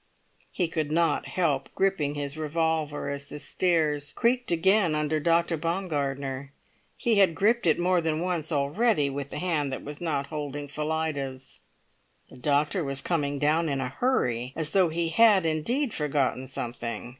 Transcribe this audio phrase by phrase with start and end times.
[0.51, 5.57] He could not help gripping his revolver as the stairs creaked again under Dr.
[5.57, 6.51] Baumgartner;
[6.97, 10.67] he had gripped it more than once already with the hand that was not holding
[10.67, 11.59] Phillida's.
[12.31, 17.09] The doctor was coming down in a hurry, as though he had indeed forgotten something.